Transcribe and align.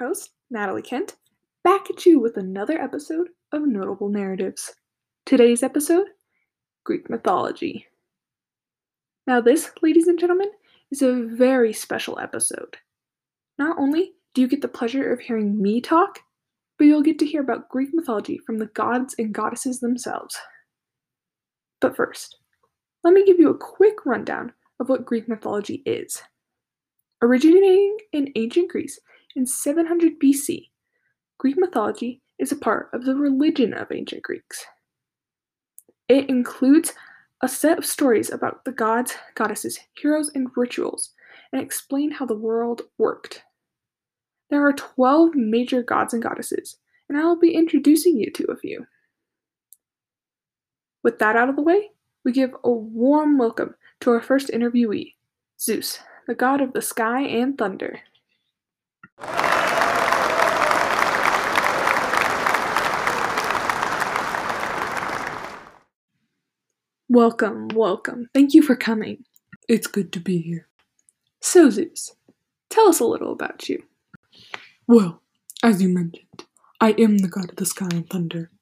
host, 0.00 0.30
Natalie 0.50 0.80
Kent, 0.80 1.16
back 1.62 1.90
at 1.90 2.06
you 2.06 2.18
with 2.18 2.38
another 2.38 2.80
episode 2.80 3.28
of 3.52 3.66
Notable 3.66 4.08
Narratives. 4.08 4.72
Today's 5.26 5.62
episode 5.62 6.06
Greek 6.84 7.10
mythology. 7.10 7.86
Now, 9.26 9.42
this, 9.42 9.70
ladies 9.82 10.08
and 10.08 10.18
gentlemen, 10.18 10.48
is 10.90 11.02
a 11.02 11.12
very 11.12 11.74
special 11.74 12.18
episode. 12.18 12.78
Not 13.58 13.78
only 13.78 14.12
do 14.34 14.40
you 14.40 14.48
get 14.48 14.62
the 14.62 14.68
pleasure 14.68 15.12
of 15.12 15.20
hearing 15.20 15.60
me 15.60 15.82
talk, 15.82 16.20
but 16.78 16.86
you'll 16.86 17.02
get 17.02 17.18
to 17.18 17.26
hear 17.26 17.42
about 17.42 17.68
Greek 17.68 17.90
mythology 17.92 18.38
from 18.38 18.56
the 18.56 18.66
gods 18.66 19.14
and 19.18 19.34
goddesses 19.34 19.80
themselves. 19.80 20.34
But 21.82 21.94
first, 21.94 22.38
let 23.04 23.12
me 23.12 23.26
give 23.26 23.38
you 23.38 23.50
a 23.50 23.58
quick 23.58 24.06
rundown 24.06 24.54
of 24.80 24.88
what 24.88 25.04
Greek 25.04 25.28
mythology 25.28 25.82
is. 25.84 26.22
Originating 27.20 27.98
in 28.14 28.32
ancient 28.34 28.70
Greece 28.70 28.98
in 29.36 29.46
700 29.46 30.18
BC, 30.20 30.70
Greek 31.38 31.56
mythology 31.56 32.22
is 32.38 32.52
a 32.52 32.56
part 32.56 32.90
of 32.92 33.04
the 33.04 33.14
religion 33.14 33.72
of 33.72 33.92
ancient 33.92 34.22
Greeks. 34.22 34.64
It 36.08 36.28
includes 36.28 36.92
a 37.42 37.48
set 37.48 37.78
of 37.78 37.86
stories 37.86 38.30
about 38.30 38.64
the 38.64 38.72
gods, 38.72 39.14
goddesses, 39.34 39.78
heroes, 39.94 40.30
and 40.34 40.48
rituals, 40.56 41.14
and 41.52 41.62
explain 41.62 42.10
how 42.10 42.26
the 42.26 42.34
world 42.34 42.82
worked. 42.98 43.42
There 44.50 44.66
are 44.66 44.72
12 44.72 45.34
major 45.34 45.82
gods 45.82 46.12
and 46.12 46.22
goddesses, 46.22 46.76
and 47.08 47.16
I 47.16 47.24
will 47.24 47.38
be 47.38 47.54
introducing 47.54 48.16
you 48.18 48.30
to 48.32 48.44
a 48.46 48.56
few. 48.56 48.86
With 51.02 51.18
that 51.20 51.36
out 51.36 51.48
of 51.48 51.56
the 51.56 51.62
way, 51.62 51.90
we 52.24 52.32
give 52.32 52.54
a 52.64 52.70
warm 52.70 53.38
welcome 53.38 53.74
to 54.00 54.10
our 54.10 54.20
first 54.20 54.48
interviewee, 54.48 55.14
Zeus, 55.58 56.00
the 56.26 56.34
god 56.34 56.60
of 56.60 56.72
the 56.72 56.82
sky 56.82 57.22
and 57.22 57.56
thunder. 57.56 58.00
Welcome, 67.12 67.66
welcome. 67.74 68.30
Thank 68.32 68.54
you 68.54 68.62
for 68.62 68.76
coming. 68.76 69.24
It's 69.68 69.88
good 69.88 70.12
to 70.12 70.20
be 70.20 70.38
here. 70.38 70.68
So, 71.40 71.68
Zeus, 71.68 72.14
tell 72.68 72.86
us 72.86 73.00
a 73.00 73.04
little 73.04 73.32
about 73.32 73.68
you. 73.68 73.82
Well, 74.86 75.20
as 75.60 75.82
you 75.82 75.88
mentioned, 75.88 76.44
I 76.80 76.92
am 76.92 77.18
the 77.18 77.26
god 77.26 77.50
of 77.50 77.56
the 77.56 77.66
sky 77.66 77.88
and 77.90 78.08
thunder. 78.08 78.52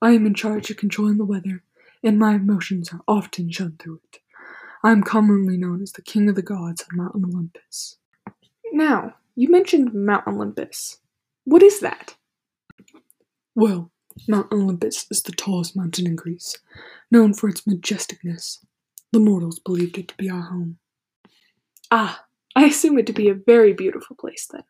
I 0.00 0.12
am 0.12 0.26
in 0.26 0.34
charge 0.34 0.70
of 0.70 0.76
controlling 0.76 1.18
the 1.18 1.24
weather, 1.24 1.64
and 2.04 2.20
my 2.20 2.36
emotions 2.36 2.92
are 2.92 3.02
often 3.08 3.50
shown 3.50 3.74
through 3.80 3.98
it. 4.12 4.20
I 4.84 4.92
am 4.92 5.02
commonly 5.02 5.56
known 5.56 5.82
as 5.82 5.90
the 5.90 6.02
king 6.02 6.28
of 6.28 6.36
the 6.36 6.42
gods 6.42 6.84
on 6.88 6.98
Mount 6.98 7.16
Olympus. 7.16 7.96
Now, 8.70 9.16
you 9.34 9.48
mentioned 9.48 9.92
Mount 9.92 10.28
Olympus. 10.28 10.98
What 11.42 11.64
is 11.64 11.80
that? 11.80 12.14
Well, 13.56 13.90
Mount 14.28 14.52
Olympus 14.52 15.06
is 15.10 15.22
the 15.22 15.32
tallest 15.32 15.76
mountain 15.76 16.06
in 16.06 16.16
Greece, 16.16 16.58
known 17.10 17.34
for 17.34 17.48
its 17.48 17.62
majesticness. 17.62 18.58
The 19.12 19.20
mortals 19.20 19.58
believed 19.58 19.98
it 19.98 20.08
to 20.08 20.16
be 20.16 20.28
our 20.28 20.42
home. 20.42 20.78
Ah, 21.90 22.24
I 22.54 22.64
assume 22.64 22.98
it 22.98 23.06
to 23.06 23.12
be 23.12 23.28
a 23.28 23.34
very 23.34 23.72
beautiful 23.72 24.16
place 24.16 24.48
then. 24.50 24.64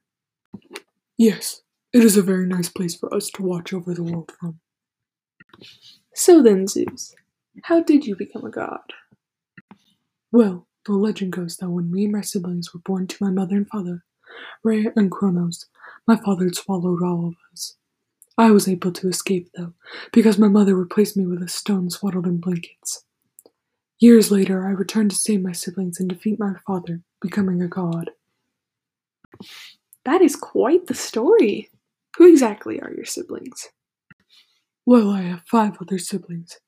Yes, 1.17 1.63
it 1.93 2.05
is 2.05 2.17
a 2.17 2.23
very 2.23 2.47
nice 2.47 2.69
place 2.69 2.95
for 2.95 3.13
us 3.15 3.31
to 3.31 3.43
watch 3.43 3.73
over 3.73 3.95
the 3.95 4.03
world 4.03 4.33
from. 4.39 4.61
So 6.15 6.43
then, 6.43 6.67
Zeus, 6.67 7.15
how 7.63 7.83
did 7.83 8.07
you 8.07 8.17
become 8.17 8.45
a 8.45 8.51
god? 8.51 8.93
Well, 10.31 10.67
the 10.85 10.93
legend 10.93 11.33
goes 11.33 11.57
that 11.57 11.71
when 11.71 11.91
me 11.91 12.05
and 12.05 12.13
my 12.13 12.21
siblings 12.21 12.75
were 12.75 12.81
born 12.81 13.07
to 13.07 13.25
my 13.25 13.31
mother 13.31 13.57
and 13.57 13.69
father, 13.69 14.05
Rhea 14.63 14.93
and 14.97 15.11
Kronos, 15.11 15.67
my 16.07 16.17
father 16.17 16.45
had 16.45 16.57
swallowed 16.57 17.03
all 17.03 17.29
of 17.29 17.35
us. 17.53 17.77
I 18.39 18.51
was 18.51 18.69
able 18.69 18.93
to 18.93 19.09
escape, 19.09 19.51
though, 19.57 19.73
because 20.13 20.39
my 20.39 20.49
mother 20.49 20.75
replaced 20.75 21.17
me 21.17 21.27
with 21.27 21.43
a 21.43 21.49
stone 21.49 21.89
swaddled 21.91 22.27
in 22.27 22.39
blankets. 22.39 23.05
Years 23.99 24.31
later, 24.31 24.67
I 24.67 24.73
returned 24.73 25.11
to 25.13 25.17
save 25.17 25.43
my 25.43 25.53
siblings 25.53 25.99
and 25.99 26.09
defeat 26.09 26.39
my 26.39 26.53
father, 26.67 27.01
becoming 27.23 27.63
a 27.63 27.69
god. 27.69 28.11
That 30.05 30.21
is 30.21 30.37
quite 30.37 30.87
the 30.87 30.95
story. 30.95 31.71
Who 32.17 32.31
exactly 32.31 32.81
are 32.81 32.93
your 32.93 33.07
siblings? 33.07 33.69
Well, 34.85 35.11
I 35.11 35.23
have 35.23 35.43
five 35.51 35.79
other 35.81 35.99
siblings 35.99 36.59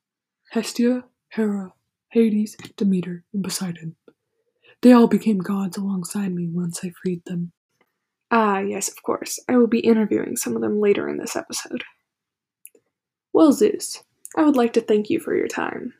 Hestia, 0.51 1.05
Hera, 1.29 1.73
Hades, 2.09 2.57
Demeter, 2.75 3.23
and 3.33 3.43
Poseidon. 3.43 3.95
They 4.81 4.91
all 4.91 5.07
became 5.07 5.37
gods 5.37 5.77
alongside 5.77 6.33
me 6.33 6.47
once 6.51 6.79
I 6.83 6.91
freed 7.01 7.21
them. 7.25 7.51
Ah, 8.31 8.59
yes, 8.59 8.89
of 8.89 9.01
course. 9.01 9.39
I 9.49 9.57
will 9.57 9.67
be 9.67 9.79
interviewing 9.79 10.35
some 10.35 10.55
of 10.55 10.61
them 10.61 10.79
later 10.79 11.09
in 11.09 11.17
this 11.17 11.35
episode. 11.35 11.83
Well, 13.33 13.51
Zeus, 13.51 14.03
I 14.37 14.43
would 14.43 14.55
like 14.55 14.73
to 14.73 14.81
thank 14.81 15.09
you 15.09 15.19
for 15.19 15.35
your 15.35 15.47
time. 15.47 15.93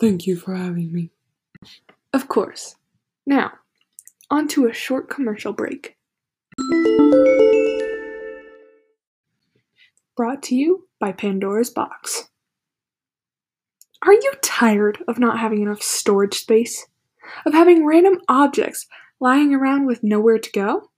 Thank 0.00 0.26
you 0.26 0.36
for 0.36 0.54
having 0.54 0.92
me. 0.92 1.10
Of 2.12 2.28
course. 2.28 2.76
Now, 3.26 3.52
on 4.30 4.48
to 4.48 4.66
a 4.66 4.72
short 4.72 5.10
commercial 5.10 5.52
break. 5.52 5.96
Brought 10.16 10.42
to 10.44 10.54
you 10.54 10.88
by 11.00 11.12
Pandora's 11.12 11.70
Box. 11.70 12.28
Are 14.02 14.12
you 14.12 14.32
tired 14.42 14.98
of 15.08 15.18
not 15.18 15.38
having 15.38 15.62
enough 15.62 15.82
storage 15.82 16.34
space? 16.34 16.86
Of 17.46 17.54
having 17.54 17.86
random 17.86 18.20
objects 18.28 18.86
lying 19.18 19.54
around 19.54 19.86
with 19.86 20.02
nowhere 20.02 20.38
to 20.38 20.52
go? 20.52 20.90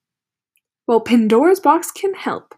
Well, 0.86 1.00
Pandora's 1.00 1.60
Box 1.60 1.91
can 1.91 2.14
help. 2.14 2.54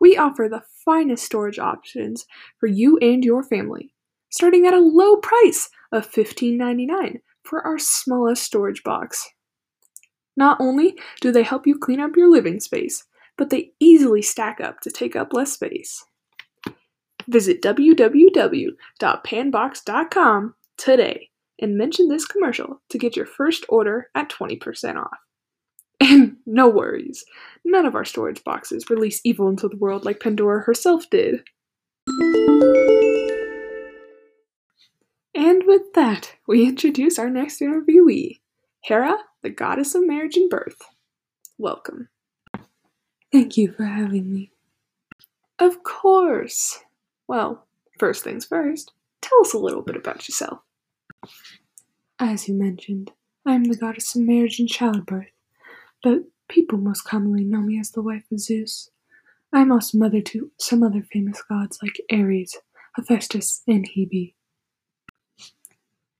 We 0.00 0.16
offer 0.16 0.48
the 0.48 0.62
finest 0.84 1.24
storage 1.24 1.58
options 1.58 2.26
for 2.58 2.66
you 2.66 2.98
and 2.98 3.24
your 3.24 3.42
family, 3.42 3.92
starting 4.30 4.66
at 4.66 4.74
a 4.74 4.78
low 4.78 5.16
price 5.16 5.68
of 5.92 6.10
$15.99 6.10 7.20
for 7.42 7.66
our 7.66 7.78
smallest 7.78 8.44
storage 8.44 8.82
box. 8.82 9.28
Not 10.36 10.58
only 10.60 10.98
do 11.20 11.32
they 11.32 11.42
help 11.42 11.66
you 11.66 11.78
clean 11.78 12.00
up 12.00 12.16
your 12.16 12.30
living 12.30 12.60
space, 12.60 13.04
but 13.36 13.50
they 13.50 13.72
easily 13.80 14.22
stack 14.22 14.60
up 14.60 14.80
to 14.80 14.90
take 14.90 15.16
up 15.16 15.32
less 15.32 15.52
space. 15.52 16.04
Visit 17.28 17.62
www.panbox.com 17.62 20.54
today 20.76 21.30
and 21.60 21.76
mention 21.76 22.08
this 22.08 22.24
commercial 22.24 22.80
to 22.88 22.98
get 22.98 23.16
your 23.16 23.26
first 23.26 23.66
order 23.68 24.08
at 24.14 24.30
20% 24.30 24.96
off. 24.96 25.18
And 26.00 26.36
no 26.46 26.68
worries, 26.68 27.24
none 27.64 27.84
of 27.86 27.94
our 27.94 28.04
storage 28.04 28.42
boxes 28.42 28.88
release 28.88 29.20
evil 29.24 29.48
into 29.48 29.68
the 29.68 29.76
world 29.76 30.04
like 30.04 30.20
Pandora 30.20 30.62
herself 30.62 31.08
did. 31.10 31.42
And 35.34 35.62
with 35.66 35.92
that, 35.94 36.36
we 36.48 36.66
introduce 36.66 37.18
our 37.18 37.30
next 37.30 37.60
interviewee, 37.60 38.40
Hera, 38.82 39.16
the 39.42 39.50
goddess 39.50 39.94
of 39.94 40.06
marriage 40.06 40.36
and 40.36 40.50
birth. 40.50 40.80
Welcome. 41.58 42.08
Thank 43.30 43.56
you 43.56 43.72
for 43.72 43.84
having 43.84 44.32
me. 44.32 44.52
Of 45.58 45.82
course. 45.82 46.80
Well, 47.28 47.66
first 47.98 48.24
things 48.24 48.46
first, 48.46 48.92
tell 49.20 49.40
us 49.42 49.52
a 49.52 49.58
little 49.58 49.82
bit 49.82 49.96
about 49.96 50.26
yourself. 50.26 50.60
As 52.18 52.48
you 52.48 52.54
mentioned, 52.54 53.12
I 53.46 53.54
am 53.54 53.64
the 53.64 53.76
goddess 53.76 54.16
of 54.16 54.22
marriage 54.22 54.58
and 54.58 54.68
childbirth, 54.68 55.30
but 56.02 56.24
people 56.48 56.78
most 56.78 57.02
commonly 57.02 57.44
know 57.44 57.60
me 57.60 57.78
as 57.78 57.90
the 57.90 58.02
wife 58.02 58.24
of 58.32 58.40
Zeus. 58.40 58.90
I 59.52 59.60
am 59.60 59.72
also 59.72 59.98
mother 59.98 60.20
to 60.20 60.50
some 60.58 60.82
other 60.82 61.02
famous 61.02 61.42
gods 61.42 61.78
like 61.82 62.00
Ares, 62.12 62.56
Hephaestus, 62.96 63.62
and 63.66 63.88
Hebe. 63.88 64.34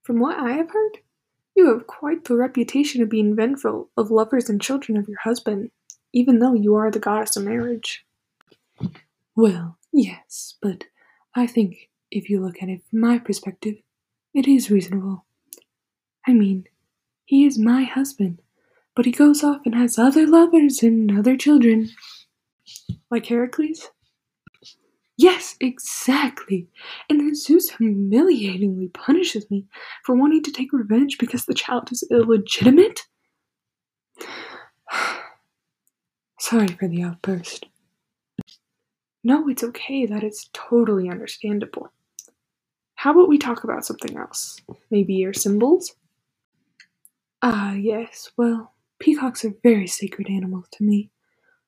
From 0.03 0.19
what 0.19 0.39
I 0.39 0.53
have 0.53 0.71
heard, 0.71 0.99
you 1.55 1.73
have 1.73 1.87
quite 1.87 2.25
the 2.25 2.37
reputation 2.37 3.03
of 3.03 3.09
being 3.09 3.37
vengeful 3.37 3.91
of 3.97 4.11
lovers 4.11 4.49
and 4.49 4.61
children 4.61 4.97
of 4.99 5.09
your 5.09 5.19
husband, 5.23 5.71
even 6.13 6.39
though 6.39 6.55
you 6.55 6.75
are 6.75 6.91
the 6.91 6.99
goddess 6.99 7.37
of 7.37 7.45
marriage. 7.45 8.05
Well, 9.37 9.79
yes, 9.93 10.57
but 10.61 10.85
I 11.35 11.47
think 11.47 11.91
if 12.11 12.29
you 12.29 12.41
look 12.41 12.63
at 12.63 12.69
it 12.69 12.83
from 12.91 13.01
my 13.01 13.19
perspective, 13.19 13.77
it 14.35 14.49
is 14.49 14.71
reasonable. 14.71 15.25
I 16.27 16.33
mean, 16.33 16.65
he 17.25 17.45
is 17.45 17.59
my 17.59 17.85
husband, 17.85 18.41
but 18.95 19.05
he 19.05 19.13
goes 19.13 19.43
off 19.45 19.63
and 19.65 19.75
has 19.75 19.99
other 19.99 20.27
lovers 20.27 20.83
and 20.83 21.19
other 21.19 21.37
children. 21.37 21.91
Like 23.11 23.27
Heracles? 23.27 23.91
Yes, 25.17 25.57
exactly. 25.61 26.69
And 27.09 27.21
then 27.21 27.35
Zeus 27.35 27.71
humiliatingly 27.71 28.93
punishes 28.95 29.51
me 29.51 29.67
for 30.05 30.15
wanting 30.15 30.43
to 30.45 30.51
take 30.51 30.73
revenge 30.73 31.19
because 31.19 31.45
the 31.45 31.55
child 31.55 31.93
is 31.93 32.03
illegitimate? 32.11 33.01
Sorry 36.41 36.69
for 36.69 36.89
the 36.89 37.03
outburst. 37.03 37.67
No, 39.23 39.47
it's 39.49 39.63
okay. 39.63 40.07
That 40.07 40.25
is 40.25 40.49
totally 40.55 41.11
understandable. 41.11 41.93
How 42.95 43.13
about 43.13 43.29
we 43.29 43.39
talk 43.39 43.65
about 43.65 43.85
something 43.85 44.17
else? 44.17 44.61
Maybe 44.91 45.15
your 45.15 45.35
symbols? 45.35 45.95
Ah, 47.43 47.73
yes, 47.73 48.31
well, 48.37 48.73
Peacocks 49.01 49.45
are 49.47 49.55
very 49.63 49.87
sacred 49.87 50.29
animals 50.29 50.67
to 50.73 50.85
me. 50.85 51.11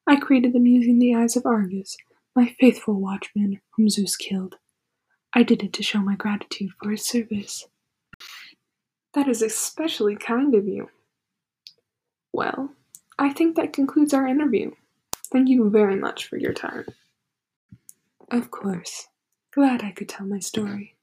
I 0.06 0.16
created 0.16 0.52
them 0.52 0.66
using 0.66 0.98
the 0.98 1.14
eyes 1.14 1.34
of 1.34 1.46
Argus, 1.46 1.96
my 2.36 2.54
faithful 2.60 3.00
watchman 3.00 3.60
whom 3.70 3.88
Zeus 3.88 4.16
killed. 4.16 4.56
I 5.32 5.42
did 5.42 5.62
it 5.62 5.72
to 5.74 5.82
show 5.82 6.00
my 6.00 6.14
gratitude 6.14 6.72
for 6.80 6.90
his 6.90 7.04
service. 7.04 7.66
That 9.14 9.28
is 9.28 9.40
especially 9.40 10.16
kind 10.16 10.54
of 10.54 10.68
you. 10.68 10.90
Well, 12.32 12.74
I 13.18 13.32
think 13.32 13.56
that 13.56 13.72
concludes 13.72 14.12
our 14.12 14.26
interview. 14.26 14.72
Thank 15.32 15.48
you 15.48 15.70
very 15.70 15.96
much 15.96 16.26
for 16.26 16.36
your 16.36 16.52
time. 16.52 16.84
Of 18.30 18.50
course. 18.50 19.08
Glad 19.54 19.82
I 19.82 19.92
could 19.92 20.08
tell 20.08 20.26
my 20.26 20.38
story. 20.38 20.96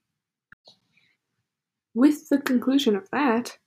With 1.95 2.29
the 2.29 2.37
conclusion 2.39 2.95
of 2.95 3.09
that, 3.11 3.57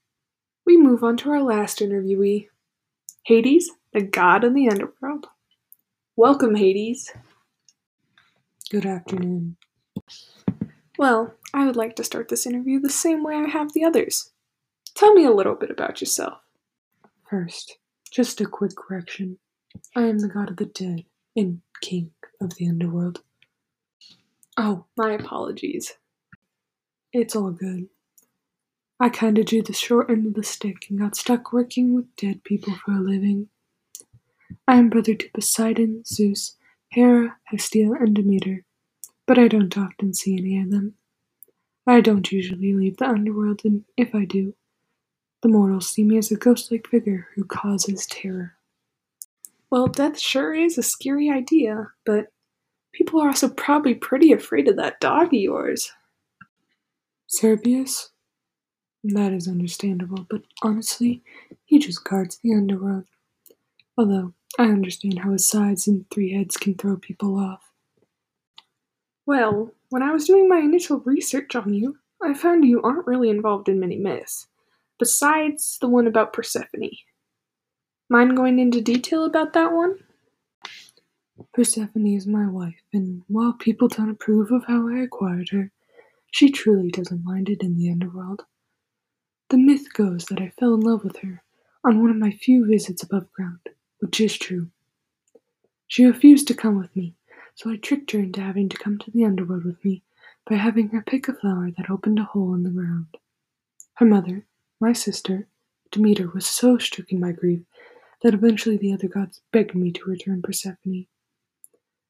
we 0.64 0.76
move 0.76 1.02
on 1.02 1.16
to 1.18 1.30
our 1.30 1.42
last 1.42 1.80
interviewee 1.80 2.48
Hades, 3.24 3.70
the 3.92 4.02
god 4.02 4.42
of 4.42 4.52
the 4.52 4.69
underworld. 4.69 5.28
Welcome, 6.16 6.56
Hades. 6.56 7.12
Good 8.69 8.84
afternoon. 8.84 9.56
Well, 10.98 11.32
I 11.54 11.64
would 11.64 11.76
like 11.76 11.94
to 11.96 12.04
start 12.04 12.28
this 12.28 12.46
interview 12.46 12.80
the 12.80 12.90
same 12.90 13.22
way 13.22 13.36
I 13.36 13.48
have 13.48 13.72
the 13.74 13.84
others. 13.84 14.32
Tell 14.96 15.14
me 15.14 15.24
a 15.24 15.30
little 15.30 15.54
bit 15.54 15.70
about 15.70 16.00
yourself. 16.00 16.40
First, 17.30 17.78
just 18.10 18.40
a 18.40 18.44
quick 18.44 18.74
correction. 18.74 19.38
I 19.94 20.02
am 20.02 20.19
the 20.19 20.28
god 20.28 20.50
of 20.50 20.56
the 20.56 20.66
dead 20.66 21.04
and 21.36 21.60
king 21.80 22.10
of 22.40 22.56
the 22.56 22.69
underworld. 22.69 23.22
Oh, 24.56 24.86
my 24.96 25.12
apologies. 25.12 25.94
It's 27.12 27.36
all 27.36 27.52
good. 27.52 27.86
I 29.02 29.08
kinda 29.08 29.43
drew 29.43 29.62
the 29.62 29.72
short 29.72 30.10
end 30.10 30.28
of 30.28 30.34
the 30.34 30.44
stick 30.44 30.87
and 30.88 30.96
got 30.96 31.16
stuck 31.16 31.52
working 31.52 31.93
with 31.93 32.14
dead 32.14 32.44
people 32.44 32.72
for 32.76 32.93
a 32.93 33.00
living. 33.00 33.49
I 34.69 34.76
am 34.76 34.90
brother 34.90 35.16
to 35.16 35.31
Poseidon, 35.34 36.04
Zeus, 36.04 36.56
Hera, 36.87 37.37
Hestia, 37.46 37.90
and 37.94 38.14
Demeter, 38.14 38.64
but 39.26 39.40
I 39.40 39.49
don't 39.49 39.76
often 39.76 40.14
see 40.14 40.38
any 40.38 40.60
of 40.60 40.70
them. 40.70 40.94
I 41.84 42.00
don't 42.00 42.31
usually 42.31 42.75
leave 42.75 42.99
the 42.99 43.08
underworld, 43.08 43.62
and 43.64 43.84
if 43.96 44.14
I 44.14 44.25
do, 44.25 44.54
the 45.40 45.48
mortals 45.48 45.88
see 45.88 46.05
me 46.05 46.16
as 46.16 46.31
a 46.31 46.37
ghost-like 46.37 46.87
figure 46.87 47.26
who 47.34 47.43
causes 47.43 48.06
terror. 48.06 48.55
Well, 49.69 49.88
death 49.88 50.16
sure 50.16 50.55
is 50.55 50.78
a 50.78 50.82
scary 50.84 51.28
idea, 51.28 51.90
but 52.05 52.28
people 52.93 53.20
are 53.20 53.31
also 53.31 53.48
probably 53.48 53.96
pretty 53.96 54.31
afraid 54.31 54.69
of 54.69 54.76
that 54.76 55.00
dog 55.00 55.26
of 55.26 55.32
yours. 55.32 55.90
Cerberus? 57.26 58.11
That 59.04 59.32
is 59.32 59.49
understandable, 59.49 60.26
but 60.31 60.43
honestly, 60.62 61.22
he 61.64 61.78
just 61.78 62.04
guards 62.04 62.38
the 62.38 62.54
underworld. 62.54 63.04
Although, 63.99 64.34
I 64.58 64.64
understand 64.64 65.19
how 65.20 65.32
his 65.32 65.49
sides 65.49 65.88
and 65.88 66.08
three 66.10 66.32
heads 66.32 66.56
can 66.56 66.75
throw 66.75 66.96
people 66.96 67.38
off. 67.38 67.72
Well, 69.26 69.72
when 69.88 70.02
I 70.02 70.12
was 70.12 70.26
doing 70.26 70.49
my 70.49 70.58
initial 70.58 71.00
research 71.00 71.56
on 71.56 71.75
you, 71.75 71.99
I 72.22 72.34
found 72.34 72.64
you 72.64 72.81
aren't 72.82 73.06
really 73.06 73.28
involved 73.28 73.69
in 73.69 73.81
many 73.81 73.96
myths, 73.96 74.46
besides 74.99 75.78
the 75.81 75.88
one 75.88 76.06
about 76.06 76.32
Persephone. 76.32 76.90
Mind 78.08 78.37
going 78.37 78.58
into 78.58 78.81
detail 78.81 79.25
about 79.25 79.52
that 79.55 79.72
one? 79.72 79.98
Persephone 81.52 82.06
is 82.06 82.26
my 82.26 82.46
wife, 82.46 82.82
and 82.93 83.22
while 83.26 83.52
people 83.55 83.88
don't 83.88 84.10
approve 84.10 84.52
of 84.52 84.64
how 84.66 84.88
I 84.88 85.00
acquired 85.00 85.48
her, 85.48 85.72
she 86.31 86.50
truly 86.50 86.90
doesn't 86.90 87.25
mind 87.25 87.48
it 87.48 87.62
in 87.62 87.76
the 87.76 87.90
underworld. 87.90 88.44
The 89.52 89.58
myth 89.58 89.93
goes 89.93 90.25
that 90.31 90.40
I 90.40 90.49
fell 90.49 90.72
in 90.72 90.81
love 90.81 91.04
with 91.04 91.19
her 91.19 91.43
on 91.84 92.00
one 92.00 92.08
of 92.08 92.16
my 92.16 92.31
few 92.31 92.64
visits 92.64 93.02
above 93.02 93.31
ground, 93.34 93.69
which 93.99 94.19
is 94.19 94.38
true. 94.38 94.70
She 95.87 96.06
refused 96.06 96.49
to 96.49 96.54
come 96.54 96.78
with 96.78 96.96
me, 96.96 97.16
so 97.54 97.69
I 97.69 97.76
tricked 97.76 98.12
her 98.12 98.19
into 98.19 98.40
having 98.40 98.70
to 98.70 98.78
come 98.78 98.96
to 99.00 99.10
the 99.10 99.26
underworld 99.26 99.66
with 99.66 99.84
me 99.84 100.04
by 100.49 100.54
having 100.54 100.88
her 100.88 101.02
pick 101.02 101.28
a 101.28 101.34
flower 101.34 101.70
that 101.76 101.90
opened 101.90 102.19
a 102.19 102.25
hole 102.25 102.54
in 102.54 102.62
the 102.62 102.70
ground. 102.70 103.19
Her 103.96 104.06
mother, 104.06 104.46
my 104.81 104.94
sister, 104.94 105.49
Demeter, 105.90 106.31
was 106.31 106.46
so 106.46 106.78
stricken 106.78 107.20
by 107.20 107.32
grief 107.32 107.60
that 108.22 108.32
eventually 108.32 108.78
the 108.78 108.94
other 108.94 109.06
gods 109.06 109.43
begged 109.52 109.75
me 109.75 109.93
to 109.93 110.08
return 110.08 110.40
Persephone. 110.40 111.08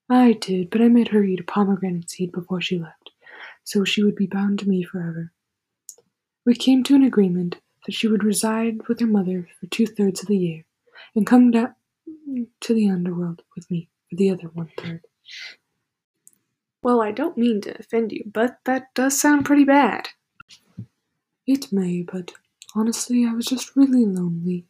I 0.09 0.35
did, 0.35 0.71
but 0.71 0.81
I 0.81 0.87
made 0.87 1.09
her 1.09 1.25
eat 1.25 1.41
a 1.41 1.43
pomegranate 1.43 2.09
seed 2.09 2.31
before 2.31 2.61
she 2.61 2.79
left, 2.79 3.11
so 3.65 3.83
she 3.83 4.05
would 4.05 4.15
be 4.15 4.29
bound 4.29 4.61
to 4.61 4.69
me 4.69 4.85
forever. 4.85 5.33
We 6.45 6.55
came 6.55 6.83
to 6.85 6.95
an 6.95 7.03
agreement 7.05 7.61
that 7.87 7.93
she 7.93 8.09
would 8.09 8.25
reside 8.25 8.89
with 8.89 9.01
her 9.01 9.07
mother 9.07 9.49
for 9.61 9.67
two 9.67 9.87
thirds 9.87 10.23
of 10.23 10.29
the 10.29 10.37
year, 10.37 10.65
and 11.15 11.27
come 11.27 11.51
down 11.51 11.75
to 12.61 12.75
the 12.75 12.89
underworld 12.89 13.43
with 13.55 13.71
me 13.71 13.89
for 14.09 14.17
the 14.17 14.31
other 14.31 14.49
one 14.49 14.71
third. 14.77 15.03
Well, 16.83 17.01
I 17.01 17.13
don't 17.13 17.39
mean 17.39 17.61
to 17.63 17.79
offend 17.79 18.11
you, 18.11 18.25
but 18.27 18.59
that 18.65 18.93
does 18.95 19.21
sound 19.21 19.45
pretty 19.45 19.65
bad. 19.65 20.09
It 21.47 21.73
may, 21.73 22.03
but 22.03 22.33
honestly, 22.75 23.25
I 23.25 23.35
was 23.35 23.47
just 23.47 23.77
really 23.77 24.05
lonely, 24.05 24.65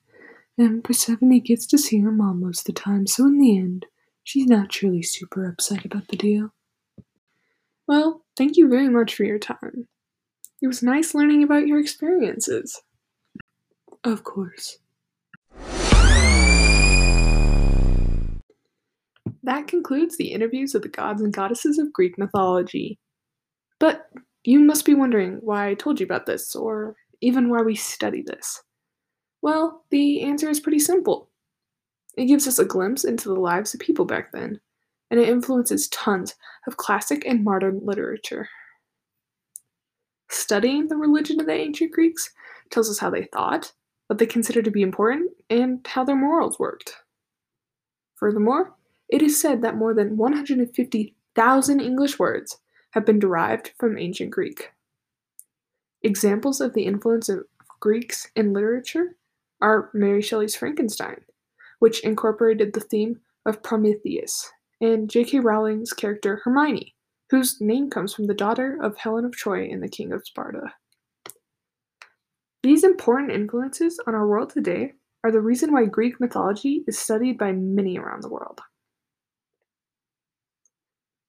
and 0.59 0.85
Persephone 0.85 1.41
gets 1.41 1.67
to 1.67 1.79
see 1.79 2.01
her 2.01 2.13
mom 2.13 2.41
most 2.41 2.69
of 2.69 2.75
the 2.75 2.81
time, 2.81 3.07
so 3.07 3.27
in 3.27 3.39
the 3.39 3.59
end, 3.59 3.87
she's 4.25 4.47
naturally 4.47 5.03
super 5.03 5.47
upset 5.47 5.85
about 5.87 6.09
the 6.09 6.17
deal. 6.17 6.53
Well, 7.87 8.25
thank 8.37 8.57
you 8.57 8.69
very 8.69 8.89
much 8.89 9.15
for 9.15 9.25
your 9.25 9.39
time. 9.39 9.89
It 10.63 10.69
was 10.69 10.81
nice 10.81 11.13
learning 11.13 11.43
about 11.43 11.67
your 11.67 11.81
experiences. 11.81 12.81
Of 14.05 14.23
course. 14.23 14.79
That 19.43 19.67
concludes 19.67 20.17
the 20.17 20.31
interviews 20.31 20.77
of 20.77 20.83
the 20.83 20.89
gods 20.89 21.21
and 21.21 21.33
goddesses 21.33 21.81
of 21.81 21.93
Greek 21.93 22.17
mythology. 22.17 23.01
But 23.81 24.07
you 24.45 24.61
must 24.61 24.85
be 24.85 24.95
wondering 24.95 25.39
why 25.41 25.67
I 25.69 25.75
told 25.75 25.99
you 25.99 26.07
about 26.07 26.27
this, 26.27 26.55
or 26.55 26.95
even 27.21 27.51
why 27.51 27.63
we 27.63 27.75
study 27.75 28.23
this. 28.25 28.63
Well, 29.43 29.85
the 29.91 30.23
answer 30.23 30.49
is 30.49 30.61
pretty 30.61 30.79
simple. 30.79 31.29
It 32.17 32.27
gives 32.27 32.47
us 32.47 32.61
a 32.61 32.65
glimpse 32.65 33.03
into 33.03 33.29
the 33.29 33.41
lives 33.41 33.75
of 33.75 33.81
people 33.81 34.05
back 34.05 34.31
then, 34.31 34.61
and 35.11 35.19
it 35.19 35.29
influences 35.29 35.89
tons 35.89 36.37
of 36.69 36.77
classic 36.77 37.25
and 37.27 37.43
modern 37.43 37.81
literature. 37.83 38.49
Studying 40.33 40.89
the 40.89 40.97
religion 40.97 41.39
of 41.41 41.47
the 41.47 41.53
ancient 41.53 41.93
Greeks 41.93 42.31
tells 42.71 42.89
us 42.89 42.99
how 42.99 43.11
they 43.11 43.25
thought, 43.25 43.73
what 44.07 44.19
they 44.19 44.25
considered 44.25 44.65
to 44.65 44.71
be 44.71 44.81
important, 44.81 45.31
and 45.51 45.87
how 45.87 46.05
their 46.05 46.17
morals 46.17 46.59
worked. 46.59 46.97
Furthermore, 48.15 48.75
it 49.11 49.21
is 49.21 49.39
said 49.39 49.61
that 49.61 49.77
more 49.77 49.93
than 49.93 50.17
150,000 50.17 51.81
English 51.81 52.19
words 52.19 52.59
have 52.93 53.05
been 53.05 53.19
derived 53.19 53.73
from 53.79 53.99
ancient 53.99 54.31
Greek. 54.31 54.73
Examples 56.03 56.63
of 56.63 56.73
the 56.73 56.87
influence 56.87 57.29
of 57.29 57.45
Greeks 57.81 58.31
in 58.35 58.55
literature 58.55 59.17
are 59.61 59.91
Mary 59.93 60.23
Shelley's 60.23 60.57
Frankenstein, 60.57 61.21
which 61.79 62.03
incorporated 62.03 62.73
the 62.73 62.81
theme 62.81 63.21
of 63.45 63.63
Prometheus, 63.63 64.51
and 64.81 65.11
J.K. 65.11 65.41
Rowling's 65.41 65.93
character 65.93 66.41
Hermione, 66.43 66.95
whose 67.33 67.61
name 67.63 67.89
comes 67.89 68.13
from 68.13 68.27
the 68.27 68.35
daughter 68.35 68.79
of 68.83 68.99
Helen 68.99 69.25
of 69.25 69.33
Troy 69.33 69.67
and 69.71 69.83
the 69.83 69.89
King 69.89 70.13
of 70.13 70.23
Sparta. 70.27 70.75
These 72.63 72.85
important 72.85 73.33
influences 73.33 73.99
on 74.07 74.15
our 74.15 74.29
world 74.29 74.51
today 74.51 74.93
are 75.25 75.33
the 75.33 75.41
reason 75.41 75.73
why 75.73 75.87
Greek 75.87 76.21
mythology 76.21 76.85
is 76.87 76.99
studied 76.99 77.39
by 77.39 77.53
many 77.53 77.99
around 77.99 78.23
the 78.23 78.29
world. 78.29 78.61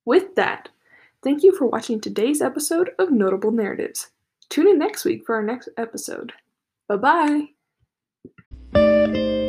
With 0.03 0.35
that, 0.35 0.67
thank 1.23 1.41
you 1.41 1.55
for 1.55 1.67
watching 1.67 2.01
today's 2.01 2.41
episode 2.41 2.89
of 2.99 3.09
Notable 3.09 3.51
Narratives. 3.51 4.09
Tune 4.49 4.67
in 4.67 4.77
next 4.77 5.05
week 5.05 5.25
for 5.25 5.35
our 5.35 5.43
next 5.43 5.69
episode. 5.77 6.33
Bye 6.89 7.47
bye! 8.73 9.42